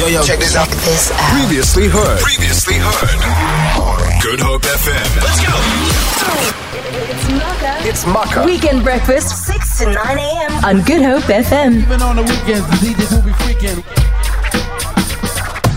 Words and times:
Yo, 0.00 0.06
yo, 0.06 0.22
check 0.22 0.38
this 0.38 0.56
out. 0.56 0.66
This 0.66 1.12
out. 1.12 1.18
Previously 1.38 1.86
heard. 1.86 2.20
Previously 2.20 2.76
heard. 2.78 3.20
Good 4.22 4.40
Hope 4.40 4.62
FM. 4.62 5.04
Let's 5.20 5.40
go. 5.44 5.52
It's 7.12 7.28
Maka. 7.28 7.86
It's 7.86 8.06
Maka. 8.06 8.46
Weekend 8.46 8.82
breakfast 8.82 9.44
6 9.44 9.78
to 9.80 9.92
9 9.92 10.18
a.m. 10.18 10.64
on 10.64 10.80
Good 10.84 11.02
Hope 11.02 11.24
FM. 11.24 11.82
Even 11.82 12.00
on 12.00 12.16
the 12.16 12.22
weekends, 12.22 12.66
the 12.70 12.76
DJs 12.80 13.12
will 13.14 13.26
be 13.26 13.32
freaking. 13.44 13.84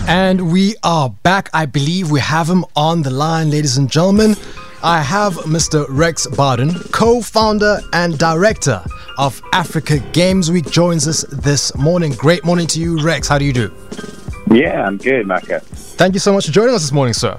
And 0.08 0.50
we 0.50 0.74
are 0.82 1.10
back. 1.10 1.50
I 1.52 1.66
believe 1.66 2.10
we 2.10 2.20
have 2.20 2.48
him 2.48 2.64
on 2.74 3.02
the 3.02 3.10
line, 3.10 3.50
ladies 3.50 3.76
and 3.76 3.90
gentlemen. 3.90 4.36
I 4.84 5.00
have 5.00 5.32
Mr. 5.46 5.86
Rex 5.88 6.26
Bowden, 6.26 6.74
co 6.92 7.22
founder 7.22 7.80
and 7.94 8.18
director 8.18 8.84
of 9.16 9.40
Africa 9.54 9.98
Games 10.12 10.50
Week, 10.50 10.70
joins 10.70 11.08
us 11.08 11.22
this 11.30 11.74
morning. 11.74 12.12
Great 12.12 12.44
morning 12.44 12.66
to 12.66 12.78
you, 12.78 13.00
Rex. 13.00 13.26
How 13.26 13.38
do 13.38 13.46
you 13.46 13.54
do? 13.54 13.72
Yeah, 14.50 14.86
I'm 14.86 14.98
good, 14.98 15.26
Maka. 15.26 15.60
Thank 15.60 16.12
you 16.12 16.20
so 16.20 16.34
much 16.34 16.44
for 16.44 16.52
joining 16.52 16.74
us 16.74 16.82
this 16.82 16.92
morning, 16.92 17.14
sir. 17.14 17.38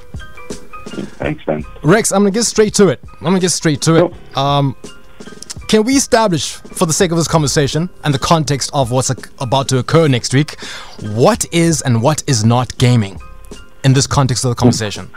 Thanks, 1.19 1.45
man. 1.45 1.63
Rex, 1.83 2.11
I'm 2.11 2.21
gonna 2.21 2.31
get 2.31 2.45
straight 2.45 2.73
to 2.75 2.87
it. 2.87 2.99
I'm 3.03 3.19
gonna 3.25 3.39
get 3.39 3.51
straight 3.51 3.79
to 3.83 4.05
it. 4.07 4.35
Um, 4.35 4.75
can 5.67 5.83
we 5.83 5.93
establish, 5.97 6.53
for 6.53 6.87
the 6.87 6.93
sake 6.93 7.11
of 7.11 7.17
this 7.17 7.27
conversation 7.27 7.91
and 8.03 8.11
the 8.11 8.17
context 8.19 8.71
of 8.73 8.89
what's 8.89 9.11
about 9.11 9.69
to 9.69 9.77
occur 9.77 10.07
next 10.07 10.33
week, 10.33 10.59
what 11.13 11.45
is 11.51 11.83
and 11.83 12.01
what 12.01 12.23
is 12.25 12.43
not 12.43 12.75
gaming 12.79 13.19
in 13.83 13.93
this 13.93 14.07
context 14.07 14.45
of 14.45 14.49
the 14.49 14.55
conversation? 14.55 15.11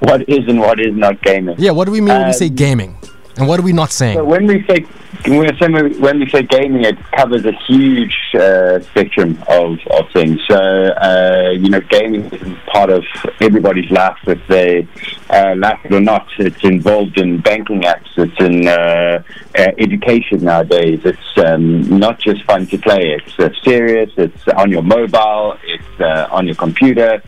What 0.00 0.28
is 0.28 0.46
and 0.48 0.60
what 0.60 0.78
is 0.80 0.94
not 0.94 1.20
gaming? 1.22 1.56
Yeah, 1.58 1.72
what 1.72 1.86
do 1.86 1.92
we 1.92 2.00
mean 2.00 2.16
when 2.16 2.26
we 2.28 2.32
say 2.32 2.46
Um, 2.48 2.54
gaming? 2.54 2.96
And 3.36 3.46
what 3.46 3.60
are 3.60 3.62
we 3.62 3.72
not 3.72 3.92
saying? 3.92 4.16
So 4.16 4.24
when 4.24 4.46
we 4.46 4.64
say 4.66 4.84
when 5.26 5.40
we 5.40 5.48
say, 5.58 5.68
when 6.00 6.18
we 6.20 6.28
say 6.28 6.42
gaming, 6.42 6.84
it 6.84 6.98
covers 7.12 7.44
a 7.44 7.52
huge 7.66 8.16
uh, 8.34 8.80
spectrum 8.80 9.38
of, 9.48 9.78
of 9.90 10.10
things. 10.12 10.40
So 10.48 10.56
uh, 10.56 11.50
you 11.52 11.70
know, 11.70 11.80
gaming 11.80 12.24
is 12.32 12.58
part 12.66 12.90
of 12.90 13.04
everybody's 13.40 13.90
life, 13.92 14.16
if 14.26 14.44
they 14.48 14.88
uh, 15.30 15.54
like 15.56 15.84
it 15.84 15.92
or 15.94 16.00
not. 16.00 16.26
It's 16.38 16.62
involved 16.64 17.16
in 17.18 17.40
banking 17.40 17.82
apps. 17.82 18.10
It's 18.16 18.40
in 18.40 18.66
uh, 18.66 19.22
uh, 19.56 19.72
education 19.78 20.42
nowadays. 20.42 21.00
It's 21.04 21.38
um, 21.46 21.98
not 21.98 22.18
just 22.18 22.42
fun 22.44 22.66
to 22.68 22.78
play. 22.78 23.16
It's 23.18 23.38
uh, 23.38 23.50
serious. 23.62 24.10
It's 24.16 24.48
on 24.48 24.70
your 24.70 24.82
mobile. 24.82 25.56
It's 25.64 26.00
uh, 26.00 26.28
on 26.32 26.46
your 26.46 26.56
computer. 26.56 27.22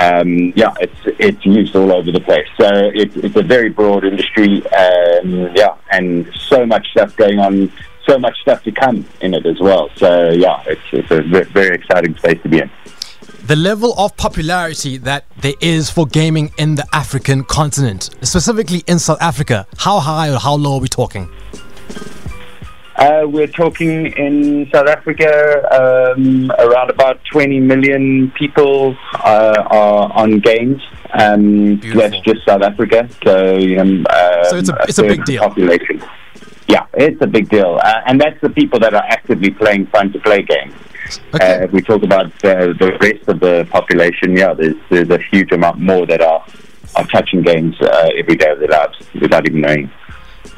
Um, 0.00 0.52
yeah, 0.56 0.72
it's 0.80 1.00
it's 1.18 1.44
used 1.44 1.76
all 1.76 1.92
over 1.92 2.10
the 2.10 2.20
place. 2.20 2.48
So 2.58 2.68
it, 2.94 3.14
it's 3.16 3.36
a 3.36 3.42
very 3.42 3.68
broad 3.68 4.04
industry. 4.04 4.64
Um, 4.68 5.50
yeah, 5.54 5.76
and 5.90 6.30
so 6.48 6.64
much 6.66 6.86
stuff 6.92 7.14
going 7.16 7.38
on, 7.38 7.70
so 8.08 8.18
much 8.18 8.36
stuff 8.40 8.62
to 8.64 8.72
come 8.72 9.04
in 9.20 9.34
it 9.34 9.44
as 9.46 9.60
well. 9.60 9.90
So 9.96 10.30
yeah, 10.30 10.62
it's 10.66 10.80
it's 10.92 11.10
a 11.10 11.22
very 11.52 11.74
exciting 11.74 12.16
space 12.16 12.40
to 12.42 12.48
be 12.48 12.60
in. 12.60 12.70
the 13.44 13.56
level 13.56 13.92
of 13.98 14.16
popularity 14.16 14.98
that 14.98 15.24
there 15.40 15.54
is 15.60 15.90
for 15.90 16.06
gaming 16.06 16.52
in 16.58 16.76
the 16.76 16.86
African 16.92 17.42
continent, 17.44 18.10
specifically 18.22 18.82
in 18.86 18.98
South 18.98 19.20
Africa, 19.20 19.66
how 19.78 19.98
high 19.98 20.30
or 20.32 20.38
how 20.38 20.54
low 20.54 20.74
are 20.76 20.80
we 20.80 20.88
talking? 20.88 21.28
Uh, 23.02 23.26
we're 23.26 23.48
talking 23.48 24.06
in 24.12 24.70
South 24.72 24.86
Africa 24.86 25.32
um, 25.74 26.52
around 26.60 26.88
about 26.88 27.18
20 27.32 27.58
million 27.58 28.30
people 28.38 28.96
uh, 29.24 29.60
are 29.70 30.12
on 30.12 30.38
games. 30.38 30.80
Um, 31.12 31.80
that's 31.80 32.16
just 32.20 32.44
South 32.46 32.62
Africa. 32.62 33.08
So, 33.24 33.56
you 33.58 33.74
know, 33.74 33.82
um, 33.82 34.44
So 34.50 34.56
it's 34.56 34.68
a- 34.68 34.76
it's 34.88 34.98
a 34.98 35.02
third 35.02 35.16
big 35.16 35.24
deal. 35.24 35.40
Population. 35.42 36.00
Yeah, 36.68 36.86
it's 36.94 37.20
a 37.20 37.26
big 37.26 37.48
deal. 37.48 37.80
Uh, 37.82 38.02
and 38.06 38.20
that's 38.20 38.40
the 38.40 38.50
people 38.50 38.78
that 38.78 38.94
are 38.94 39.04
actively 39.08 39.50
playing 39.50 39.86
fun 39.86 40.12
to 40.12 40.20
play 40.20 40.42
games. 40.42 40.74
Okay. 41.34 41.54
Uh, 41.56 41.64
if 41.64 41.72
we 41.72 41.82
talk 41.82 42.04
about 42.04 42.26
uh, 42.44 42.72
the 42.82 42.96
rest 43.00 43.26
of 43.26 43.40
the 43.40 43.66
population, 43.70 44.36
yeah, 44.36 44.54
there's, 44.54 44.76
there's 44.90 45.10
a 45.10 45.18
huge 45.32 45.50
amount 45.50 45.80
more 45.80 46.06
that 46.06 46.20
are, 46.20 46.44
are 46.94 47.06
touching 47.08 47.42
games 47.42 47.74
uh, 47.82 48.10
every 48.16 48.36
day 48.36 48.50
of 48.50 48.60
their 48.60 48.68
lives 48.68 48.96
without 49.20 49.44
even 49.48 49.60
knowing. 49.62 49.90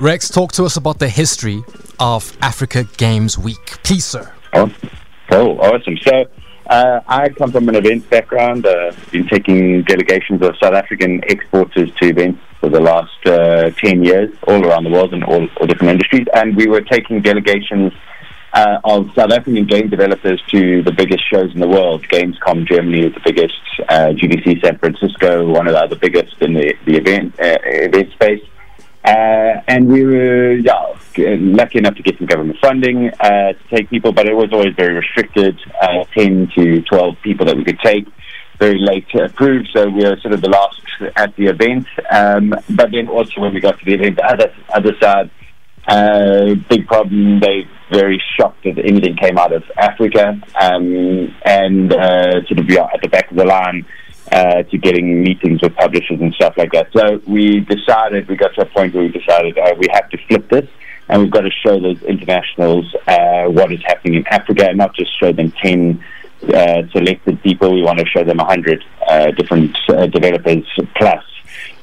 Rex, 0.00 0.28
talk 0.28 0.50
to 0.52 0.64
us 0.64 0.76
about 0.76 0.98
the 0.98 1.08
history 1.08 1.62
of 2.00 2.36
Africa 2.42 2.84
Games 2.96 3.38
Week. 3.38 3.64
Please, 3.84 4.04
sir. 4.04 4.32
Oh, 4.52 4.72
oh 5.30 5.56
awesome. 5.58 5.96
So 5.98 6.24
uh, 6.66 7.00
I 7.06 7.28
come 7.28 7.52
from 7.52 7.68
an 7.68 7.76
events 7.76 8.06
background. 8.08 8.66
Uh, 8.66 8.92
been 9.12 9.28
taking 9.28 9.82
delegations 9.84 10.42
of 10.42 10.56
South 10.60 10.74
African 10.74 11.22
exporters 11.28 11.94
to 12.00 12.08
events 12.08 12.40
for 12.58 12.70
the 12.70 12.80
last 12.80 13.24
uh, 13.26 13.70
10 13.70 14.02
years, 14.02 14.34
all 14.48 14.66
around 14.66 14.82
the 14.82 14.90
world 14.90 15.14
in 15.14 15.22
all, 15.22 15.46
all 15.58 15.66
different 15.66 15.92
industries. 15.92 16.26
And 16.34 16.56
we 16.56 16.66
were 16.66 16.80
taking 16.80 17.22
delegations 17.22 17.92
uh, 18.52 18.80
of 18.82 19.10
South 19.14 19.30
African 19.30 19.64
game 19.64 19.90
developers 19.90 20.42
to 20.50 20.82
the 20.82 20.92
biggest 20.92 21.22
shows 21.30 21.52
in 21.54 21.60
the 21.60 21.68
world. 21.68 22.04
Gamescom 22.08 22.66
Germany 22.66 23.06
is 23.06 23.14
the 23.14 23.20
biggest, 23.24 23.60
uh, 23.88 24.08
GDC 24.08 24.60
San 24.60 24.76
Francisco, 24.78 25.46
one 25.46 25.68
of 25.68 25.74
the 25.74 25.80
other 25.80 25.96
biggest 25.96 26.40
in 26.40 26.54
the, 26.54 26.74
the 26.84 26.96
event, 26.96 27.38
uh, 27.38 27.58
event 27.62 28.10
space. 28.12 28.42
Uh, 29.04 29.60
and 29.68 29.86
we 29.86 30.02
were 30.02 30.52
yeah, 30.54 30.94
lucky 31.16 31.78
enough 31.78 31.94
to 31.94 32.02
get 32.02 32.16
some 32.16 32.26
government 32.26 32.58
funding 32.60 33.10
uh, 33.20 33.52
to 33.52 33.58
take 33.70 33.90
people, 33.90 34.12
but 34.12 34.26
it 34.26 34.34
was 34.34 34.50
always 34.52 34.74
very 34.76 34.94
restricted 34.94 35.58
uh, 35.82 36.04
10 36.14 36.50
to 36.54 36.80
12 36.82 37.16
people 37.22 37.44
that 37.44 37.56
we 37.56 37.64
could 37.64 37.78
take, 37.80 38.06
very 38.58 38.78
late 38.78 39.06
approved, 39.14 39.68
so 39.74 39.88
we 39.88 40.04
were 40.04 40.16
sort 40.22 40.32
of 40.32 40.40
the 40.40 40.48
last 40.48 40.80
at 41.16 41.36
the 41.36 41.46
event. 41.46 41.86
Um, 42.10 42.54
but 42.70 42.92
then 42.92 43.08
also 43.08 43.42
when 43.42 43.52
we 43.52 43.60
got 43.60 43.78
to 43.78 43.84
the 43.84 43.94
event, 43.94 44.16
the 44.16 44.24
other, 44.24 44.54
other 44.74 44.92
side, 44.98 45.30
uh, 45.86 46.54
big 46.70 46.86
problem, 46.86 47.40
they 47.40 47.68
very 47.92 48.22
shocked 48.38 48.64
that 48.64 48.78
anything 48.78 49.16
came 49.16 49.36
out 49.36 49.52
of 49.52 49.62
Africa 49.76 50.40
um, 50.58 51.34
and 51.44 51.92
uh, 51.92 52.42
sort 52.46 52.58
of 52.58 52.70
yeah, 52.70 52.88
at 52.94 53.02
the 53.02 53.08
back 53.08 53.30
of 53.30 53.36
the 53.36 53.44
line 53.44 53.84
uh, 54.32 54.62
to 54.64 54.78
getting 54.78 55.22
meetings 55.22 55.62
with 55.62 55.74
publishers 55.76 56.20
and 56.20 56.34
stuff 56.34 56.54
like 56.56 56.72
that. 56.72 56.88
So 56.92 57.20
we 57.26 57.60
decided, 57.60 58.28
we 58.28 58.36
got 58.36 58.54
to 58.54 58.62
a 58.62 58.66
point 58.66 58.94
where 58.94 59.04
we 59.04 59.10
decided 59.10 59.58
uh, 59.58 59.74
we 59.78 59.86
have 59.92 60.08
to 60.10 60.18
flip 60.26 60.48
this 60.48 60.68
and 61.08 61.22
we've 61.22 61.30
got 61.30 61.42
to 61.42 61.50
show 61.50 61.78
those 61.80 62.02
internationals 62.02 62.94
uh, 63.06 63.44
what 63.44 63.72
is 63.72 63.80
happening 63.84 64.14
in 64.14 64.26
Africa 64.28 64.68
and 64.68 64.78
not 64.78 64.94
just 64.94 65.18
show 65.18 65.32
them 65.32 65.50
10 65.62 66.02
uh, 66.52 66.82
selected 66.92 67.42
people. 67.42 67.74
We 67.74 67.82
want 67.82 67.98
to 67.98 68.06
show 68.06 68.24
them 68.24 68.38
100 68.38 68.84
uh, 69.08 69.30
different 69.32 69.76
uh, 69.88 70.06
developers 70.06 70.64
plus. 70.96 71.24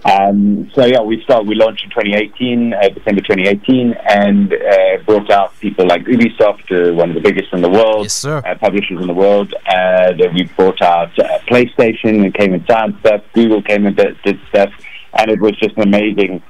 Um, 0.04 0.70
so 0.74 0.86
yeah, 0.86 1.02
we 1.02 1.22
start. 1.24 1.46
We 1.46 1.56
launched 1.56 1.84
in 1.84 1.90
2018, 1.92 2.74
uh, 2.74 2.90
December 2.90 3.22
2018, 3.22 3.94
and 4.10 4.52
uh, 4.54 5.04
brought 5.06 5.30
out 5.30 5.58
people 5.60 5.86
like 5.86 6.04
Ubisoft, 6.06 6.72
uh, 6.72 6.94
one 6.94 7.10
of 7.10 7.16
the 7.16 7.22
biggest 7.22 7.54
in 7.54 7.62
the 7.62 7.70
world, 7.70 8.06
Yes. 8.06 8.26
Uh, 8.26 8.42
publishers 8.60 9.00
in 9.00 9.08
the 9.08 9.14
world. 9.14 9.54
Uh, 9.54 10.14
then 10.18 10.34
we 10.34 10.44
brought 10.58 10.82
out 10.82 11.18
uh, 11.20 11.40
PlayStation 11.48 12.24
and 12.24 12.34
came 12.34 12.54
and 12.54 12.66
signed 12.68 12.96
stuff. 13.02 13.22
Google 13.34 13.62
came 13.62 13.86
and 13.86 13.96
did, 13.96 14.18
did 14.24 14.40
stuff, 14.50 14.72
and 15.20 15.30
it 15.30 15.40
was 15.40 15.56
just 15.60 15.78
an 15.78 15.84
amazing 15.84 16.42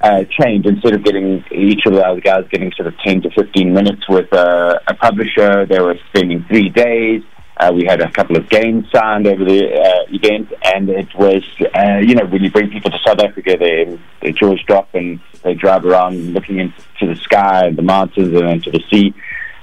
uh, 0.00 0.24
change. 0.40 0.66
Instead 0.66 0.94
of 0.94 1.04
getting 1.04 1.44
each 1.52 1.86
of 1.86 1.92
the 1.92 2.04
other 2.04 2.20
guys 2.20 2.44
getting 2.50 2.72
sort 2.72 2.88
of 2.88 2.98
10 2.98 3.22
to 3.22 3.30
15 3.30 3.72
minutes 3.72 4.08
with 4.08 4.32
uh, 4.32 4.78
a 4.88 4.94
publisher, 4.94 5.64
they 5.66 5.80
were 5.80 5.96
spending 6.08 6.44
three 6.48 6.70
days. 6.70 7.22
Uh, 7.58 7.72
we 7.74 7.86
had 7.86 8.02
a 8.02 8.10
couple 8.10 8.36
of 8.36 8.48
games 8.50 8.84
signed 8.94 9.26
over 9.26 9.42
the 9.42 9.72
uh, 9.72 10.04
event, 10.10 10.52
and 10.62 10.90
it 10.90 11.08
was, 11.14 11.42
uh, 11.74 11.98
you 11.98 12.14
know, 12.14 12.26
when 12.26 12.42
you 12.42 12.50
bring 12.50 12.70
people 12.70 12.90
to 12.90 12.98
South 13.06 13.18
Africa, 13.18 13.56
they, 13.58 13.98
their 14.20 14.32
jaws 14.32 14.62
drop 14.66 14.94
and 14.94 15.20
they 15.42 15.54
drive 15.54 15.86
around 15.86 16.34
looking 16.34 16.58
into 16.58 17.06
the 17.06 17.16
sky 17.16 17.66
and 17.66 17.78
the 17.78 17.82
mountains 17.82 18.28
and 18.28 18.50
into 18.50 18.70
the 18.70 18.82
sea. 18.90 19.14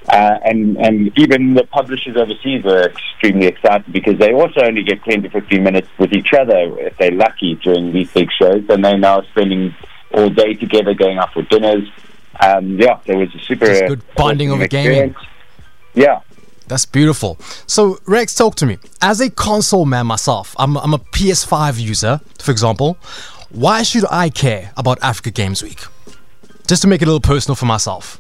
Uh, 0.09 0.38
and, 0.44 0.76
and 0.78 1.18
even 1.18 1.53
the 1.53 1.64
publishers 1.66 2.18
overseas 2.18 2.64
were 2.64 2.90
extremely 2.90 3.46
excited 3.46 3.92
because 3.94 4.18
they 4.18 4.34
also 4.34 4.62
only 4.62 4.84
get 4.84 5.02
10 5.03 5.24
to 5.24 5.30
15 5.30 5.64
minutes 5.64 5.88
with 5.98 6.12
each 6.14 6.34
other 6.34 6.78
if 6.80 6.98
they're 6.98 7.12
lucky 7.12 7.56
during 7.56 7.94
these 7.94 8.12
big 8.12 8.30
shows, 8.32 8.64
and 8.70 8.84
they're 8.84 8.98
now 8.98 9.22
spending 9.32 9.74
all 10.14 10.30
day 10.30 10.56
together 10.56 10.96
going 10.96 11.20
out 11.20 11.32
for 11.32 11.44
dinners. 11.44 11.88
Um, 12.40 12.80
yeah, 12.80 13.00
there 13.06 13.18
was 13.18 13.34
a 13.36 13.40
super 13.40 13.68
Just 13.68 13.86
good 13.86 14.03
bonding 14.16 14.50
over 14.52 14.68
gaming. 14.68 15.16
Yeah. 15.94 16.22
That's 16.68 16.85
beautiful. 16.85 17.38
So, 17.68 18.00
Rex, 18.06 18.35
talk 18.35 18.55
to 18.55 18.66
me. 18.66 18.78
As 19.02 19.20
a 19.20 19.29
console 19.29 19.85
man 19.85 20.08
myself, 20.08 20.55
I'm, 20.58 20.78
I'm 20.78 20.93
a 20.93 20.97
PS5 20.99 21.79
user, 21.79 22.22
for 22.40 22.52
example. 22.52 22.97
Why 23.49 23.84
should 23.84 24.05
I 24.09 24.29
care 24.29 24.72
about 24.78 24.97
Africa 25.03 25.29
Games 25.32 25.61
Week? 25.61 25.82
Just 26.67 26.82
to 26.84 26.88
make 26.88 27.02
it 27.02 27.05
a 27.05 27.11
little 27.11 27.20
personal 27.20 27.55
for 27.55 27.66
myself. 27.66 28.20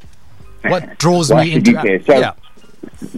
What 0.61 0.97
draws 0.99 1.31
me 1.31 1.53
into 1.53 1.73
care? 1.73 2.03
So- 2.03 2.19
yeah. 2.19 2.33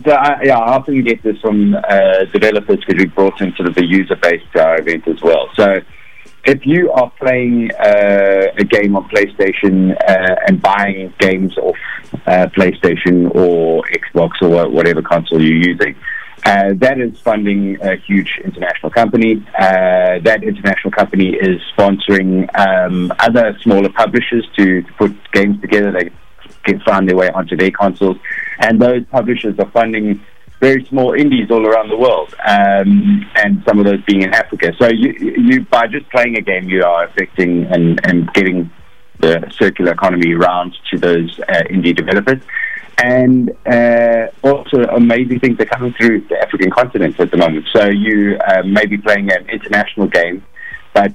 So 0.04 0.12
I, 0.12 0.44
yeah, 0.44 0.58
I 0.60 0.76
often 0.76 1.04
get 1.04 1.22
this 1.24 1.40
from 1.42 1.76
uh, 1.76 2.26
developers 2.32 2.80
because 2.86 2.98
we 3.00 3.06
brought 3.06 3.40
in 3.42 3.54
sort 3.56 3.68
of 3.68 3.76
the 3.76 3.86
user 3.86 4.16
base 4.16 4.42
to 4.54 4.64
our 4.64 4.80
event 4.80 5.08
as 5.08 5.22
well. 5.22 5.50
So 5.56 5.80
if 6.46 6.66
you 6.66 6.92
are 6.92 7.12
playing 7.20 7.72
uh, 7.74 8.54
a 8.58 8.64
game 8.64 8.96
on 8.96 9.10
PlayStation 9.10 9.96
uh, 10.08 10.36
and 10.48 10.62
buying 10.62 11.14
games 11.20 11.58
off 11.58 11.76
uh, 12.28 12.48
PlayStation 12.56 13.34
or 13.36 13.84
Xbox 13.86 14.42
or 14.42 14.70
whatever 14.70 15.02
console 15.02 15.42
you're 15.42 15.70
using, 15.72 15.96
uh, 16.46 16.74
that 16.76 17.00
is 17.00 17.20
funding 17.22 17.82
a 17.82 17.96
huge 17.96 18.40
international 18.44 18.92
company. 18.92 19.44
Uh, 19.58 20.20
that 20.20 20.44
international 20.44 20.92
company 20.92 21.30
is 21.30 21.60
sponsoring 21.76 22.48
um, 22.56 23.12
other 23.20 23.58
smaller 23.62 23.90
publishers 23.90 24.48
to, 24.56 24.84
to 24.84 24.94
put 24.94 25.32
games 25.32 25.60
together. 25.62 25.92
They 25.92 26.12
can 26.64 26.80
find 26.82 27.10
their 27.10 27.16
way 27.16 27.30
onto 27.30 27.58
their 27.58 27.72
consoles. 27.72 28.18
And 28.60 28.80
those 28.80 29.04
publishers 29.06 29.58
are 29.58 29.70
funding 29.72 30.24
very 30.66 30.84
small 30.86 31.14
indies 31.14 31.52
all 31.52 31.64
around 31.70 31.90
the 31.90 31.98
world, 32.06 32.34
um, 32.56 33.24
and 33.36 33.64
some 33.68 33.78
of 33.80 33.86
those 33.86 34.02
being 34.06 34.24
in 34.24 34.34
Africa. 34.34 34.74
So 34.80 34.88
you, 34.90 35.10
you 35.50 35.56
by 35.66 35.86
just 35.86 36.10
playing 36.10 36.38
a 36.38 36.42
game, 36.42 36.66
you 36.68 36.84
are 36.84 37.04
affecting 37.10 37.66
and, 37.74 37.86
and 38.08 38.34
getting 38.34 38.72
the 39.20 39.34
circular 39.62 39.92
economy 39.92 40.34
around 40.34 40.76
to 40.90 40.98
those 40.98 41.40
uh, 41.54 41.64
indie 41.76 41.96
developers. 41.96 42.42
And 42.98 43.52
uh, 43.68 44.28
also, 44.42 44.78
amazing 45.02 45.40
things 45.40 45.60
are 45.60 45.70
coming 45.76 45.94
through 45.94 46.22
the 46.32 46.38
African 46.46 46.72
continent 46.72 47.20
at 47.20 47.30
the 47.30 47.38
moment. 47.38 47.66
So 47.72 47.82
you 47.90 48.40
uh, 48.48 48.64
may 48.64 48.86
be 48.88 48.98
playing 48.98 49.32
an 49.32 49.48
international 49.50 50.08
game, 50.08 50.44
but 50.94 51.14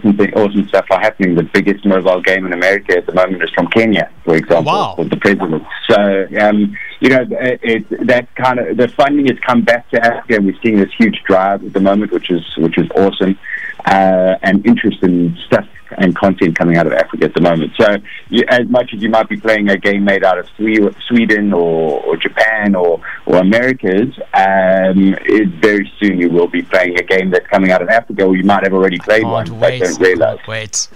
th- 0.00 0.32
awesome 0.34 0.68
stuff 0.68 0.86
are 0.90 1.00
happening. 1.00 1.34
The 1.34 1.42
biggest 1.42 1.84
mobile 1.84 2.20
game 2.20 2.46
in 2.46 2.52
America 2.52 2.96
at 2.96 3.06
the 3.06 3.12
moment 3.12 3.42
is 3.42 3.50
from 3.50 3.68
Kenya, 3.68 4.10
for 4.24 4.34
example, 4.36 4.72
Wow. 4.72 4.94
called 4.96 5.10
the 5.10 5.16
President. 5.16 5.62
So 5.88 6.26
um, 6.40 6.76
you 7.00 7.08
know, 7.10 7.26
it, 7.30 7.60
it, 7.62 8.06
that 8.06 8.34
kind 8.36 8.58
of 8.58 8.76
the 8.76 8.88
funding 8.88 9.26
has 9.26 9.38
come 9.40 9.62
back 9.62 9.88
to 9.90 10.04
Africa, 10.04 10.36
and 10.36 10.46
we're 10.46 10.58
seeing 10.62 10.76
this 10.78 10.92
huge 10.96 11.22
drive 11.24 11.64
at 11.64 11.72
the 11.72 11.80
moment, 11.80 12.12
which 12.12 12.30
is 12.30 12.44
which 12.56 12.78
is 12.78 12.88
awesome, 12.96 13.38
uh, 13.86 14.36
and 14.42 14.64
interest 14.66 15.02
in 15.02 15.36
stuff 15.46 15.66
and 15.98 16.14
content 16.16 16.56
coming 16.56 16.76
out 16.76 16.86
of 16.86 16.92
Africa 16.92 17.24
at 17.24 17.34
the 17.34 17.40
moment. 17.40 17.72
So, 17.78 17.96
you, 18.30 18.44
as 18.48 18.68
much 18.68 18.92
as 18.94 19.02
you 19.02 19.10
might 19.10 19.28
be 19.28 19.36
playing 19.36 19.68
a 19.68 19.76
game 19.76 20.04
made 20.04 20.24
out 20.24 20.38
of 20.38 20.48
Sweden 20.56 21.52
or, 21.52 22.02
or 22.04 22.16
Japan 22.16 22.74
or, 22.74 23.00
or 23.26 23.36
Americas, 23.36 24.08
um, 24.34 25.14
it, 25.26 25.48
very 25.60 25.90
soon 26.00 26.18
you 26.18 26.30
will 26.30 26.48
be 26.48 26.62
playing 26.62 26.98
a 26.98 27.02
game 27.02 27.30
that's 27.30 27.46
coming 27.48 27.70
out 27.72 27.82
of 27.82 27.88
Africa, 27.88 28.24
or 28.24 28.36
you 28.36 28.44
might 28.44 28.62
have 28.64 28.72
already 28.72 28.98
played 28.98 29.24
one 29.24 29.46
but 29.48 29.58
wait. 29.82 30.00
realize. 30.00 30.38
Wait. 30.46 30.88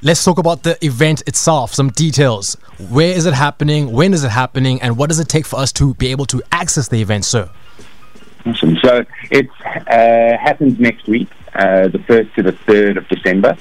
Let's 0.00 0.22
talk 0.22 0.38
about 0.38 0.62
the 0.62 0.82
event 0.84 1.22
itself, 1.26 1.74
some 1.74 1.90
details. 1.90 2.54
Where 2.90 3.12
is 3.12 3.26
it 3.26 3.34
happening? 3.34 3.90
When 3.90 4.14
is 4.14 4.22
it 4.22 4.30
happening? 4.30 4.80
And 4.80 4.96
what 4.96 5.08
does 5.08 5.18
it 5.18 5.28
take 5.28 5.44
for 5.44 5.58
us 5.58 5.72
to 5.72 5.94
be 5.94 6.08
able 6.08 6.24
to 6.26 6.40
access 6.52 6.86
the 6.86 7.02
event, 7.02 7.24
sir? 7.24 7.50
Awesome. 8.46 8.78
So 8.84 9.04
it 9.30 9.48
uh, 9.64 10.38
happens 10.38 10.78
next 10.78 11.08
week, 11.08 11.28
uh, 11.54 11.88
the 11.88 11.98
1st 11.98 12.34
to 12.34 12.42
the 12.44 12.52
3rd 12.52 12.98
of 12.98 13.08
December. 13.08 13.56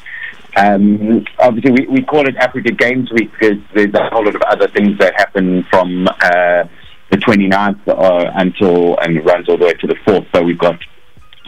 Um, 0.55 1.25
obviously, 1.39 1.71
we, 1.71 1.87
we 1.87 2.01
call 2.03 2.27
it 2.27 2.35
Africa 2.35 2.71
Games 2.71 3.11
Week 3.11 3.31
because 3.31 3.57
there's 3.73 3.93
a 3.93 4.09
whole 4.09 4.25
lot 4.25 4.35
of 4.35 4.41
other 4.43 4.67
things 4.67 4.97
that 4.99 5.13
happen 5.15 5.63
from 5.69 6.07
uh, 6.07 6.63
the 7.09 7.17
29th 7.17 7.87
uh, 7.87 8.31
until 8.35 8.97
and 8.99 9.23
runs 9.25 9.49
all 9.49 9.57
the 9.57 9.65
way 9.65 9.73
to 9.73 9.87
the 9.87 9.95
4th. 9.95 10.27
So 10.33 10.43
we've 10.43 10.57
got 10.57 10.79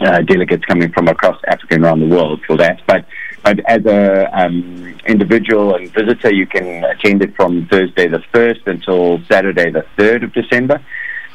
uh, 0.00 0.20
delegates 0.22 0.64
coming 0.64 0.90
from 0.92 1.08
across 1.08 1.40
Africa 1.46 1.74
and 1.74 1.84
around 1.84 2.00
the 2.00 2.08
world 2.08 2.42
for 2.46 2.56
that. 2.56 2.80
But 2.86 3.04
but 3.42 3.58
as 3.66 3.84
a 3.86 4.28
um, 4.38 4.98
individual 5.06 5.74
and 5.74 5.90
visitor, 5.90 6.32
you 6.32 6.46
can 6.46 6.84
attend 6.84 7.22
it 7.22 7.34
from 7.36 7.66
Thursday 7.68 8.06
the 8.06 8.22
1st 8.34 8.66
until 8.66 9.22
Saturday 9.30 9.70
the 9.70 9.84
3rd 9.96 10.24
of 10.24 10.32
December. 10.34 10.82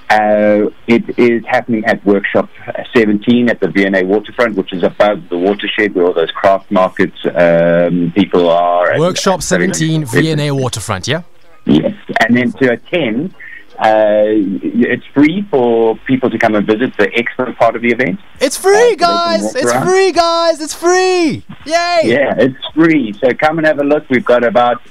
Uh, 0.08 0.70
it 0.86 1.18
is 1.18 1.44
happening 1.48 1.84
at 1.86 2.06
Workshop 2.06 2.48
17 2.94 3.50
at 3.50 3.60
the 3.60 3.70
V&A 3.70 4.04
Waterfront, 4.04 4.56
which 4.56 4.72
is 4.72 4.84
above 4.84 5.28
the 5.30 5.38
watershed 5.38 5.96
where 5.96 6.06
all 6.06 6.14
those 6.14 6.30
craft 6.30 6.70
markets 6.70 7.18
um, 7.34 8.14
people 8.16 8.48
are. 8.50 9.00
Workshop 9.00 9.40
and 9.40 9.44
very 9.50 9.68
nice 9.68 9.80
17, 9.80 10.06
places. 10.06 10.36
V&A 10.36 10.52
Waterfront, 10.54 11.08
yeah? 11.08 11.24
Yes, 11.66 11.96
and 12.20 12.38
then 12.38 12.52
to 12.52 12.74
attend, 12.74 13.34
uh, 13.80 14.24
it's 14.28 15.06
free 15.14 15.46
for 15.52 15.98
people 16.08 16.30
to 16.30 16.38
come 16.38 16.56
and 16.56 16.66
visit 16.66 16.96
the 16.98 17.08
expo 17.08 17.56
part 17.58 17.76
of 17.76 17.82
the 17.82 17.90
event. 17.90 18.20
It's 18.42 18.58
Uh, 18.58 18.62
free, 18.62 18.96
can 18.96 18.98
guys! 18.98 19.56
It's 19.56 19.72
around. 19.72 19.86
free, 19.86 20.12
guys! 20.12 20.62
It's 20.62 20.74
free! 20.74 21.44
Yay! 21.66 22.02
Yeah, 22.06 22.36
it's 22.38 22.56
free. 22.74 23.14
So 23.14 23.34
come 23.34 23.58
and 23.58 23.68
have 23.68 23.80
a 23.80 23.84
look. 23.84 24.10
We've 24.10 24.26
got 24.26 24.44
about 24.44 24.82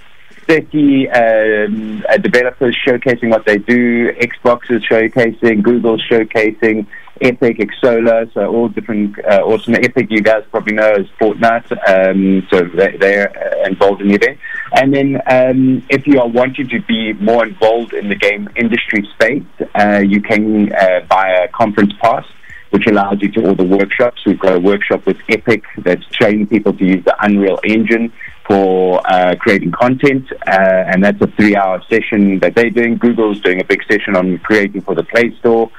30 0.46 1.08
um, 1.10 2.04
uh, 2.08 2.16
developers 2.18 2.76
showcasing 2.86 3.30
what 3.30 3.44
they 3.46 3.58
do, 3.58 4.12
Xbox 4.12 4.70
is 4.70 4.82
showcasing, 4.82 5.62
Google 5.62 5.98
showcasing, 5.98 6.86
Epic, 7.20 7.58
Xsolla, 7.58 8.32
so 8.34 8.46
all 8.46 8.68
different 8.68 9.16
uh, 9.24 9.40
awesome. 9.44 9.74
Epic, 9.74 10.08
you 10.10 10.20
guys 10.20 10.42
probably 10.50 10.74
know, 10.74 10.94
is 10.94 11.06
Fortnite, 11.20 11.70
um, 11.88 12.46
so 12.50 12.64
they, 12.64 12.96
they're 12.96 13.30
uh, 13.30 13.68
involved 13.68 14.00
in 14.02 14.08
the 14.08 14.14
event. 14.14 14.38
And 14.74 14.92
then 14.92 15.22
um, 15.26 15.82
if 15.88 16.06
you 16.06 16.20
are 16.20 16.28
wanting 16.28 16.68
to 16.68 16.80
be 16.82 17.12
more 17.14 17.46
involved 17.46 17.92
in 17.92 18.08
the 18.08 18.16
game 18.16 18.48
industry 18.56 19.08
space, 19.14 19.44
uh, 19.78 19.98
you 19.98 20.20
can 20.20 20.72
uh, 20.72 21.00
buy 21.08 21.28
a 21.44 21.48
conference 21.48 21.92
pass 22.00 22.24
which 22.70 22.88
allows 22.88 23.22
you 23.22 23.30
to 23.30 23.46
all 23.46 23.54
the 23.54 23.62
workshops. 23.62 24.20
We've 24.26 24.36
got 24.36 24.56
a 24.56 24.58
workshop 24.58 25.06
with 25.06 25.16
Epic 25.28 25.62
that's 25.78 26.04
training 26.06 26.48
people 26.48 26.72
to 26.72 26.84
use 26.84 27.04
the 27.04 27.14
Unreal 27.24 27.60
Engine 27.62 28.12
for 28.46 29.00
uh, 29.10 29.34
creating 29.36 29.72
content, 29.72 30.30
uh, 30.46 30.90
and 30.90 31.02
that's 31.02 31.20
a 31.20 31.26
three-hour 31.28 31.82
session 31.88 32.38
that 32.40 32.54
they're 32.54 32.70
doing. 32.70 32.96
Google's 32.96 33.40
doing 33.40 33.60
a 33.60 33.64
big 33.64 33.82
session 33.90 34.16
on 34.16 34.38
creating 34.38 34.82
for 34.82 34.94
the 34.94 35.04
Play 35.04 35.34
Store. 35.38 35.70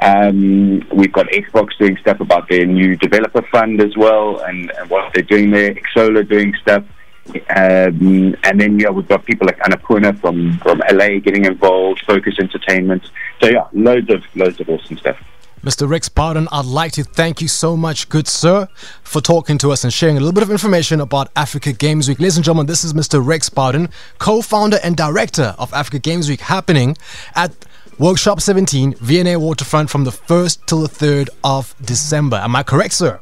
Um, 0.00 0.80
we've 0.92 1.12
got 1.12 1.26
Xbox 1.26 1.76
doing 1.78 1.96
stuff 1.98 2.20
about 2.20 2.48
their 2.48 2.66
new 2.66 2.96
developer 2.96 3.42
fund 3.42 3.80
as 3.80 3.96
well, 3.96 4.40
and, 4.40 4.70
and 4.72 4.90
what 4.90 5.12
they're 5.14 5.22
doing 5.22 5.50
there. 5.50 5.74
Xsolla 5.74 6.28
doing 6.28 6.54
stuff. 6.60 6.84
Um, 7.26 8.36
and 8.42 8.60
then 8.60 8.78
yeah, 8.78 8.90
we've 8.90 9.08
got 9.08 9.24
people 9.24 9.46
like 9.46 9.58
Annapurna 9.58 10.18
from 10.20 10.58
from 10.58 10.82
LA 10.92 11.20
getting 11.20 11.46
involved, 11.46 12.02
Focus 12.06 12.34
Entertainment. 12.38 13.10
So 13.40 13.48
yeah, 13.48 13.66
loads 13.72 14.10
of 14.10 14.22
loads 14.34 14.60
of 14.60 14.68
awesome 14.68 14.98
stuff. 14.98 15.16
Mr. 15.64 15.88
Rex 15.88 16.10
Bowden, 16.10 16.46
I'd 16.52 16.66
like 16.66 16.92
to 16.92 17.02
thank 17.02 17.40
you 17.40 17.48
so 17.48 17.74
much, 17.74 18.10
good 18.10 18.28
sir, 18.28 18.68
for 19.02 19.22
talking 19.22 19.56
to 19.58 19.72
us 19.72 19.82
and 19.82 19.90
sharing 19.90 20.18
a 20.18 20.20
little 20.20 20.34
bit 20.34 20.42
of 20.42 20.50
information 20.50 21.00
about 21.00 21.30
Africa 21.34 21.72
Games 21.72 22.06
Week. 22.06 22.20
Ladies 22.20 22.36
and 22.36 22.44
gentlemen, 22.44 22.66
this 22.66 22.84
is 22.84 22.92
Mr. 22.92 23.24
Rex 23.24 23.48
Bowden, 23.48 23.88
co 24.18 24.42
founder 24.42 24.76
and 24.84 24.94
director 24.94 25.54
of 25.58 25.72
Africa 25.72 25.98
Games 25.98 26.28
Week, 26.28 26.42
happening 26.42 26.98
at 27.34 27.52
Workshop 27.98 28.42
17, 28.42 28.96
V&A 28.96 29.38
Waterfront 29.38 29.88
from 29.88 30.04
the 30.04 30.10
1st 30.10 30.66
till 30.66 30.82
the 30.82 30.88
3rd 30.88 31.30
of 31.42 31.74
December. 31.80 32.36
Am 32.36 32.54
I 32.54 32.62
correct, 32.62 32.92
sir? 32.92 33.18